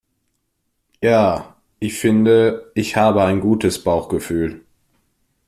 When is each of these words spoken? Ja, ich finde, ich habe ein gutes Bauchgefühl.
Ja, 1.03 1.57
ich 1.77 1.93
finde, 1.99 2.71
ich 2.73 2.95
habe 2.97 3.23
ein 3.23 3.39
gutes 3.39 3.83
Bauchgefühl. 3.83 4.65